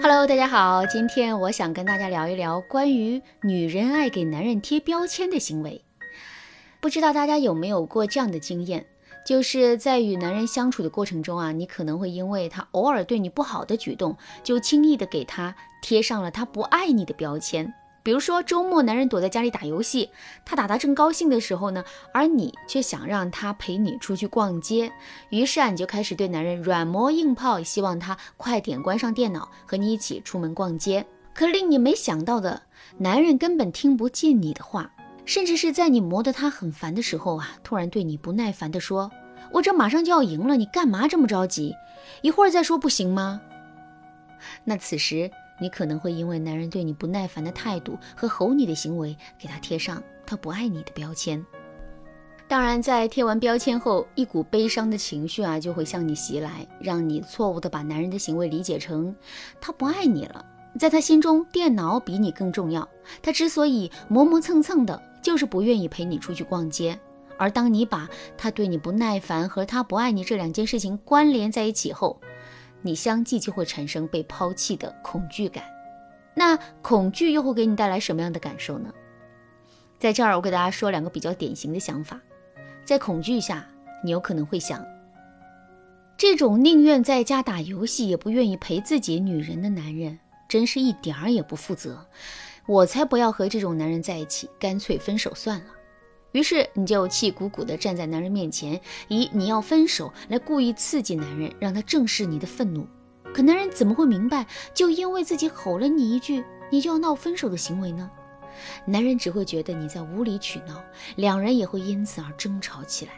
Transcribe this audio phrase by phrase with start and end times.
[0.00, 5.84] Hello，大家好，今天我想跟大家聊一聊关于女人爱给男人贴标签的行为。
[6.80, 8.86] 不知道大家有没有过这样的经验，
[9.26, 17.74] 就是在与男人相处的过程中啊，你可能会因为他偶尔对你不好的举动，就轻易的给他贴上了他不爱你的标签。
[18.02, 20.10] 比如说周末男人躲在家里打游戏，
[20.44, 24.92] 他打得正高兴的时候呢，而你却想让他陪你出去逛街，
[25.30, 31.06] 于是啊你就开始对男人软磨硬泡，希望他快点关上电脑和你一起出门逛街。
[31.32, 32.62] 可令你没想到的，
[32.98, 34.90] 男人根本听不进你的话，
[35.24, 39.10] 甚至是在你磨得他很烦的时候啊，突然对你不耐烦地说
[39.52, 41.72] ：“我这马上就要赢了，你干嘛这么着急？
[42.20, 43.40] 一会儿再说不行吗？”
[44.64, 45.30] 那此时。
[45.62, 51.44] 你可能会因为男人对你不耐烦的态度和吼你的行为，给他贴上他不爱你的标签。
[52.48, 59.14] 当然，在贴完标签后，一股悲伤的情绪啊就会向你袭来，让你错误的把男人的行为理解成
[59.60, 60.44] 他不爱你了。
[60.78, 62.86] 在他心中，电脑比你更重要。
[63.22, 66.98] 他之所以磨磨蹭蹭的，就是不愿意陪你出去逛街。
[67.38, 72.20] 而当你把他对你不耐烦和他不爱你这两件事情关联在一起后，
[72.82, 75.64] 你相继就会产生被抛弃的恐惧感，
[76.34, 78.92] 那恐惧又会给你带来什么样的感受呢？
[79.98, 82.20] 在这儿，我给大家说两个比较典型的想法。
[82.84, 83.64] 在恐惧下，
[84.04, 84.84] 你有可能会想：
[86.16, 92.04] 这种宁愿在家打游戏也不愿意陪自己女人的男人，真是一点儿也不负责。
[92.66, 95.66] 我才不要和这种男人在一起，干脆分手算了。
[96.32, 102.86] 于是你就气鼓鼓地站在男人面前，以你要分手来故意刺激男人，让他正视你的愤怒。
[103.32, 108.10] 可男人怎么会明白，就因为自己吼了你一句，你就要闹分手的行为呢？
[108.84, 110.82] 男人只会觉得你在无理取闹，
[111.16, 113.12] 两人也会因此而争吵起来。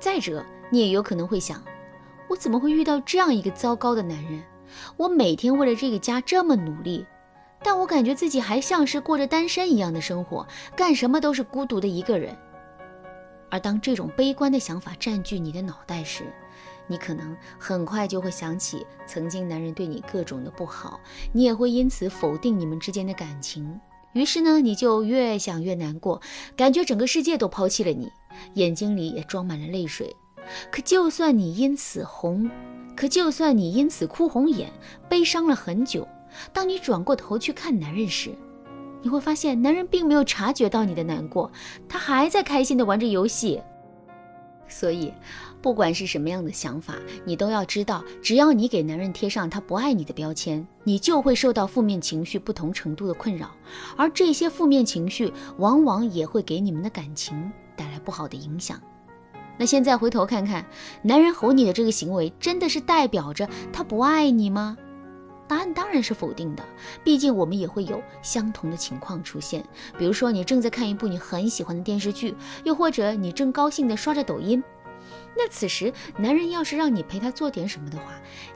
[0.00, 1.62] 再者，你也有可能会想，
[2.28, 4.42] 我怎么会遇到这样一个糟糕的男人？
[4.96, 7.06] 我每天为了这个家这么努力。
[7.66, 12.38] 但我感觉自己还像是过着单身一样的生活，干什么都是孤独的一个人。
[13.50, 16.32] 而当这种悲观的想法占据你的脑袋时，
[16.86, 21.00] 你可能很快就会想起曾经男人对你各种的不好，
[21.32, 23.80] 你也会因此否定你们之间的感情。
[24.12, 26.22] 于是呢，你就越想越难过，
[26.56, 28.12] 感觉整个世界都抛弃了你，
[28.54, 30.14] 眼睛里也装满了泪水。
[30.70, 32.48] 可就算你因此红，
[32.94, 34.72] 可就算你因此哭红眼，
[35.08, 36.06] 悲伤了很久。
[36.52, 38.30] 当你转过头去看男人时，
[39.02, 41.50] 你会发现男人并没有察觉到你的难过，
[41.88, 43.62] 他还在开心地玩着游戏。
[44.68, 45.12] 所以，
[45.62, 53.52] 不管是什么样的想法，你都要知道，只要你给男人贴上他不爱你的标签，你就会受到负面情绪不同程度的困扰，
[53.96, 58.80] 而这些负面情绪往往也会给你们的感情带来不好的影响。
[59.56, 60.66] 那现在回头看看，
[61.00, 64.76] 男人吼你的这个行为，真的是代表着他不爱你吗？
[65.48, 66.64] 答案当然是否定的，
[67.04, 69.64] 毕竟我们也会有相同的情况出现。
[69.96, 72.34] 比如说，你正在看一部你很喜欢的电视剧，
[72.64, 74.62] 又或者你正高兴地刷着抖音，
[75.36, 78.04] 那此时男人要是让你陪他做点什么的话，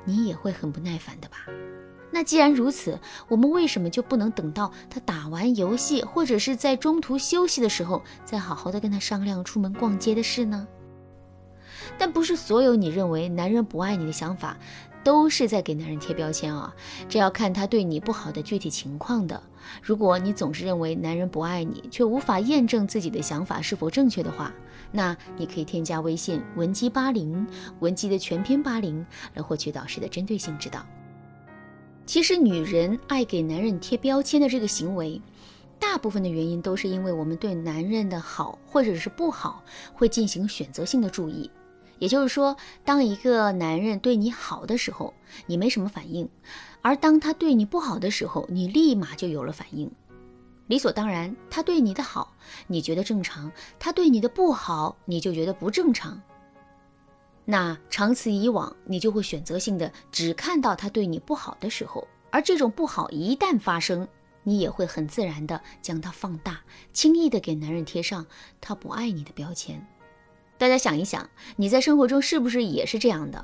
[0.04, 1.36] 你也会很不耐烦的吧？
[2.12, 2.98] 那既然如此，
[3.28, 10.66] 我们为什么就不能等到他打完游戏，或者是在中途休息的时候，再好好的跟他商量出门逛街的事呢？
[11.96, 14.56] 但不是所有你认为男人不爱你的想法。
[15.02, 16.74] 都是在给男人贴标签啊，
[17.08, 19.42] 这要看他对你不好的具体情况的。
[19.82, 24.52] 如果你总是认为男人不爱你，却无法验证自己的想法是否正确的话，
[24.90, 27.46] 那你可以添加微信文姬八零，
[27.80, 30.84] 文姬的全拼八零，来获取导师的针对性指导。
[32.06, 35.20] 其实，女人爱给男人贴标签的这个行为，
[35.78, 39.62] 大部分的原因都是因为我们对男人的好或者是不好，
[39.94, 41.48] 会进行选择性的注意。
[42.00, 45.14] 也就是说，当一个男人对你好的时候，
[45.46, 46.26] 你没什么反应；
[46.82, 49.88] 而当他对你不好的时候，你立马就有了反应。
[50.66, 52.34] 理所当然，他对你的好，
[52.66, 56.20] 你觉得正常；他对你的不好，你就觉得不正常。
[57.44, 64.08] 那长此以往，你就会选择性的只看到他对你不好的时候，而这种不好一旦发生，
[64.42, 66.60] 你也会很自然的将它放大，
[66.94, 68.24] 轻易的给男人贴上
[68.58, 69.86] 他不爱你的标签。
[70.60, 73.42] 大家想一想，你在生活中是不是也是这样的？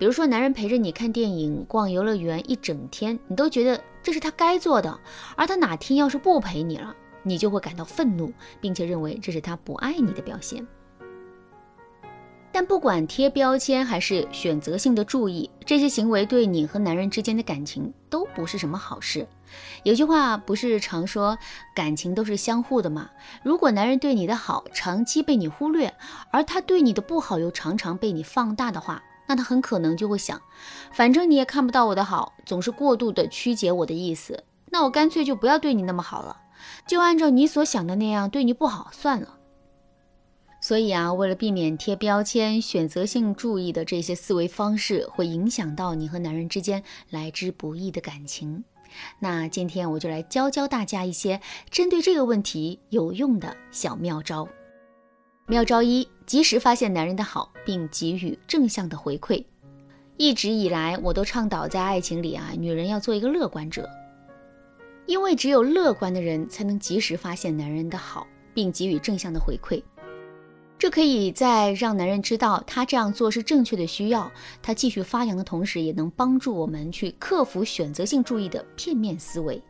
[0.00, 4.98] 比如说，男人陪着你看电影、逛游乐园一整天，你都觉得这是他该做的；
[5.36, 6.92] 而他哪天要是不陪你了，
[7.22, 10.66] 你就会感到愤怒，并且认为这是他不爱你的表现。
[12.54, 19.26] 但不管贴标签还是选择性的注意，这些行为对你和男人之间的感情都不是什么好事。
[19.82, 21.36] 有句话不是常说
[21.74, 23.10] 感情都是相互的吗？
[23.42, 25.92] 如果男人对你的好长期被你忽略，
[26.30, 30.40] 而他对你的不好又常常被你放大的话，那他很可能就会想，
[30.92, 36.36] 反正你也看不到我的好，总是过度的曲解我的意思，那我干脆就不要对你那么好了，
[36.86, 39.40] 就按照你所想的那样对你不好算了。
[40.64, 48.64] 所以啊，为了避免贴标签、选择性注意的这些思维方式会影响到你和男人之间来之不易的感情，
[49.18, 51.38] 那今天我就来教教大家一些
[51.68, 54.48] 针对这个问题有用的小妙招。
[55.48, 59.44] 妙招一：及时发现男人的好，并给予正向的回馈。
[60.16, 63.86] 一直以来，我都倡导在爱情里啊，女人要做一个乐观者，
[65.04, 69.82] 因为只有乐观的人才能及时发现男人的好，并给予正向的回馈。
[70.84, 79.62] 这可以在让男人知道他这样做是正确的需要，他继续发扬的同时，也能帮助我们去克服选择性注意的片面思维。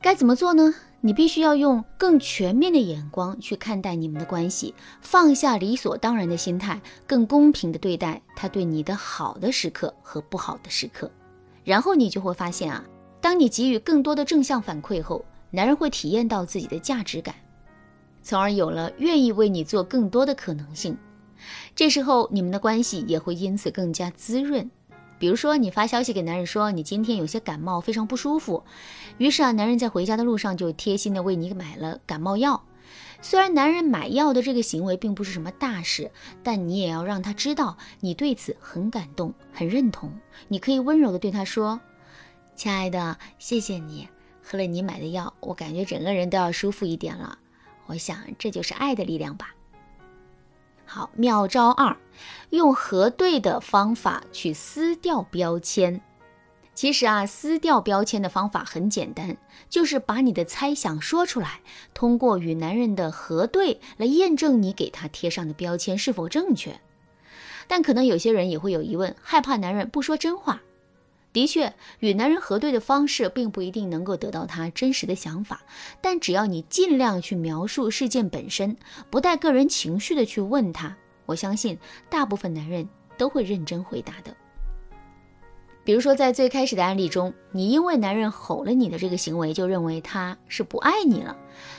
[0.00, 0.72] 该怎么做呢？
[1.00, 11.10] 你必须要用更全面的眼光去看待你们的关系，放下理所当然的心态，更公平的对待他对你的好的时刻和不好的时刻。
[11.64, 12.84] 然后你就会发现啊，
[13.20, 17.34] 当你给予更多的正向反馈后，男人会体验到自己的价值感。
[18.24, 20.96] 从而有了愿意为你做更多的可能性，
[21.76, 24.68] 这时候你们的关系也会因此更加滋润。
[25.18, 28.64] 比如说，你发消息给男人说你今天有些感冒，非常不舒服，
[29.18, 32.64] 于是啊，男人在回家的路上就贴心的为你买了感冒药。
[33.20, 36.10] 虽然男人买药的这个行为并不是什么大事，
[36.42, 40.10] 但你也要让他知道你对此很感动、很认同。
[40.48, 41.78] 你可以温柔的对他说
[42.56, 44.08] ：“亲爱的，谢谢你，
[44.42, 47.38] 喝了你买的药，我感觉整个人都要舒服一点了。”
[47.86, 49.54] 我想这就是爱的力量吧。
[50.86, 51.96] 好，妙招二，
[52.50, 56.00] 用核对的方法去撕掉标签。
[56.74, 59.36] 其实啊，撕掉标签的方法很简单，
[59.68, 61.60] 就是把你的猜想说出来，
[61.94, 66.80] 通过与男人的核对来验证你给他贴上的标签是否正确。
[67.66, 70.62] 但可能有些人也会有疑问，害怕男人不说真话。
[71.34, 75.62] 的确，与男人核对的方式并不一定能够得到他真实的想法，
[76.00, 78.76] 但只要你尽量去描述事件本身，
[79.10, 80.96] 不带个人情绪的去问他，
[81.26, 81.76] 我相信
[82.08, 82.88] 大部分男人
[83.18, 84.32] 都会认真回答的。
[85.82, 91.36] 比如说，在最开始的案例中，你因为男人吼了你的这个行为，就认为他是不爱你了，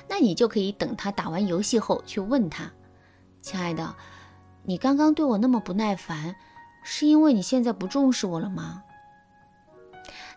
[0.09, 2.69] 那你就可以等他打完游戏后去问他
[3.41, 3.95] ：“亲爱的，
[4.63, 6.35] 你刚刚对我那么不耐烦，
[6.83, 8.83] 是因为你现在不重视我了吗？”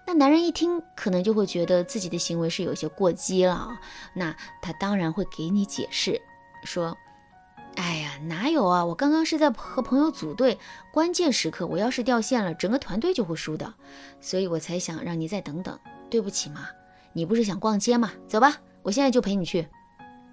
[0.09, 3.79] 那男人一听，可能就会觉得自己的行为是有些过激了。
[4.15, 6.19] 那他当然会给你解释，
[6.65, 6.97] 说
[7.77, 8.83] ：“哎呀，哪有啊？
[8.83, 10.59] 我刚刚是在和朋友组队，
[10.91, 13.75] 关键时刻我要是掉线了，整个团队就会输的，
[14.19, 15.79] 所以我才想让你再等等。
[16.09, 16.69] 对不起嘛，
[17.13, 18.11] 你不是想逛街吗？
[18.27, 19.69] 走吧，我现在就陪你去。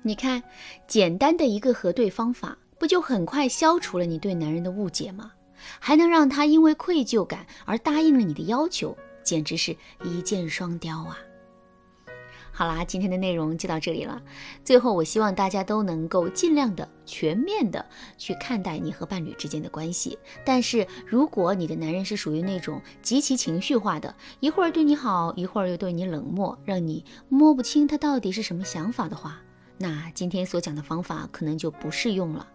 [0.04, 0.42] 你看，
[0.88, 5.34] 简单的一个核对方法，不就很快消除了你对男人的误解吗？
[5.80, 11.18] 还能让他因为愧疚感而答应了你的要求。”简直是一箭双雕啊！
[12.52, 14.22] 好啦，今天的内容就到这里了。
[14.64, 17.86] 最后，我希望大家都能够尽量的全面的
[18.18, 20.18] 去看待你和伴侣之间的关系。
[20.46, 29.42] 但是，如果你的男人是属于那种极其情绪化的，一会儿对你好，一会儿又对你冷漠，让你摸不清他到底是什么想法的话，
[29.78, 32.48] 那今天所讲的方法可能就不适用了。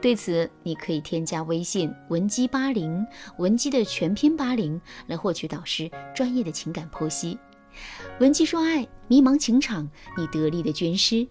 [0.00, 3.06] 对此，你可以添加微信文姬八零，
[3.38, 7.38] 文姬的全拼八零，来获取导师专业的情感剖析。
[8.18, 11.26] 文姬说爱，迷茫情场，你得力的军师。